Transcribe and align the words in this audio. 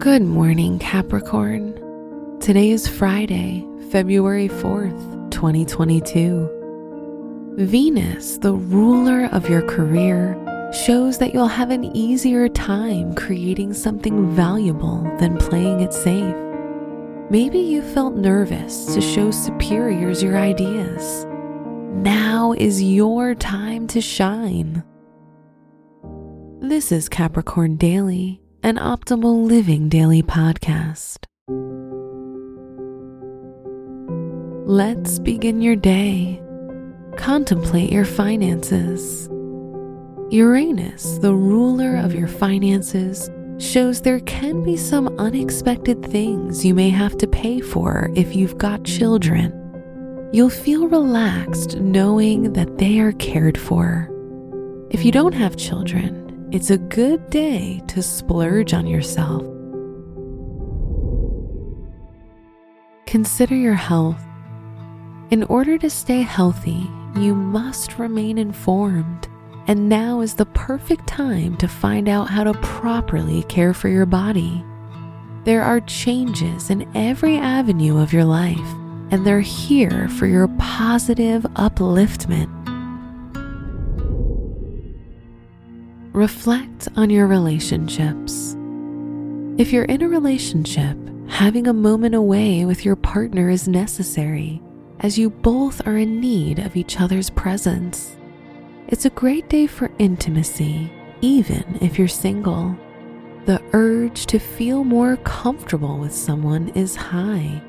Good 0.00 0.22
morning, 0.22 0.80
Capricorn. 0.80 2.38
Today 2.40 2.70
is 2.70 2.88
Friday, 2.88 3.64
February 3.92 4.48
4th, 4.48 5.30
2022. 5.30 7.54
Venus, 7.58 8.38
the 8.38 8.52
ruler 8.52 9.26
of 9.26 9.48
your 9.48 9.62
career, 9.62 10.36
shows 10.72 11.18
that 11.18 11.32
you'll 11.32 11.46
have 11.46 11.70
an 11.70 11.84
easier 11.96 12.48
time 12.48 13.14
creating 13.14 13.72
something 13.72 14.34
valuable 14.34 15.02
than 15.20 15.38
playing 15.38 15.82
it 15.82 15.94
safe. 15.94 16.34
Maybe 17.30 17.60
you 17.60 17.80
felt 17.80 18.16
nervous 18.16 18.92
to 18.94 19.00
show 19.00 19.30
superiors 19.30 20.20
your 20.20 20.36
ideas. 20.36 21.26
Now 21.92 22.54
is 22.54 22.82
your 22.82 23.36
time 23.36 23.86
to 23.88 24.00
shine. 24.00 24.82
This 26.70 26.92
is 26.92 27.08
Capricorn 27.08 27.74
Daily, 27.78 28.40
an 28.62 28.76
optimal 28.76 29.44
living 29.44 29.88
daily 29.88 30.22
podcast. 30.22 31.26
Let's 34.68 35.18
begin 35.18 35.62
your 35.62 35.74
day. 35.74 36.40
Contemplate 37.16 37.90
your 37.90 38.04
finances. 38.04 39.28
Uranus, 40.30 41.18
the 41.18 41.34
ruler 41.34 41.96
of 41.96 42.14
your 42.14 42.28
finances, 42.28 43.28
shows 43.58 44.00
there 44.00 44.20
can 44.20 44.62
be 44.62 44.76
some 44.76 45.08
unexpected 45.18 46.00
things 46.04 46.64
you 46.64 46.72
may 46.72 46.88
have 46.88 47.18
to 47.18 47.26
pay 47.26 47.58
for 47.58 48.12
if 48.14 48.36
you've 48.36 48.58
got 48.58 48.84
children. 48.84 49.50
You'll 50.32 50.50
feel 50.50 50.86
relaxed 50.86 51.78
knowing 51.78 52.52
that 52.52 52.78
they 52.78 53.00
are 53.00 53.10
cared 53.14 53.58
for. 53.58 54.08
If 54.90 55.04
you 55.04 55.10
don't 55.10 55.34
have 55.34 55.56
children, 55.56 56.29
it's 56.52 56.70
a 56.70 56.78
good 56.78 57.30
day 57.30 57.80
to 57.88 58.02
splurge 58.02 58.74
on 58.74 58.86
yourself. 58.86 59.42
Consider 63.06 63.54
your 63.54 63.74
health. 63.74 64.20
In 65.30 65.44
order 65.44 65.78
to 65.78 65.88
stay 65.88 66.22
healthy, 66.22 66.88
you 67.16 67.34
must 67.34 67.98
remain 67.98 68.38
informed 68.38 69.28
and 69.68 69.88
now 69.88 70.20
is 70.20 70.34
the 70.34 70.46
perfect 70.46 71.06
time 71.06 71.56
to 71.58 71.68
find 71.68 72.08
out 72.08 72.28
how 72.28 72.42
to 72.42 72.54
properly 72.54 73.44
care 73.44 73.72
for 73.72 73.88
your 73.88 74.06
body. 74.06 74.64
There 75.44 75.62
are 75.62 75.80
changes 75.80 76.70
in 76.70 76.90
every 76.96 77.36
avenue 77.36 77.98
of 77.98 78.12
your 78.12 78.24
life, 78.24 78.58
and 79.12 79.24
they're 79.24 79.40
here 79.40 80.08
for 80.08 80.26
your 80.26 80.48
positive 80.58 81.42
upliftment. 81.54 82.59
Reflect 86.12 86.88
on 86.96 87.08
your 87.08 87.28
relationships. 87.28 88.56
If 89.58 89.72
you're 89.72 89.84
in 89.84 90.02
a 90.02 90.08
relationship, 90.08 90.98
having 91.28 91.68
a 91.68 91.72
moment 91.72 92.16
away 92.16 92.64
with 92.64 92.84
your 92.84 92.96
partner 92.96 93.48
is 93.48 93.68
necessary, 93.68 94.60
as 94.98 95.16
you 95.16 95.30
both 95.30 95.86
are 95.86 95.96
in 95.96 96.20
need 96.20 96.58
of 96.58 96.74
each 96.74 97.00
other's 97.00 97.30
presence. 97.30 98.16
It's 98.88 99.04
a 99.04 99.10
great 99.10 99.48
day 99.48 99.68
for 99.68 99.92
intimacy, 100.00 100.92
even 101.20 101.78
if 101.80 101.96
you're 101.96 102.08
single. 102.08 102.76
The 103.46 103.62
urge 103.72 104.26
to 104.26 104.40
feel 104.40 104.82
more 104.82 105.16
comfortable 105.18 105.98
with 105.98 106.12
someone 106.12 106.70
is 106.70 106.96
high. 106.96 107.62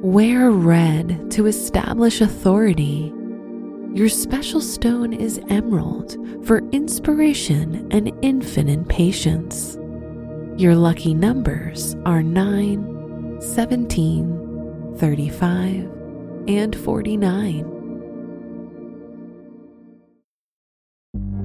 Wear 0.00 0.52
red 0.52 1.28
to 1.32 1.46
establish 1.46 2.20
authority. 2.20 3.12
Your 3.96 4.10
special 4.10 4.60
stone 4.60 5.14
is 5.14 5.40
emerald 5.48 6.18
for 6.46 6.58
inspiration 6.70 7.88
and 7.90 8.12
infinite 8.20 8.86
patience. 8.88 9.78
Your 10.58 10.74
lucky 10.74 11.14
numbers 11.14 11.96
are 12.04 12.22
9, 12.22 13.40
17, 13.40 14.96
35, 14.98 15.90
and 16.46 16.76
49. 16.76 17.75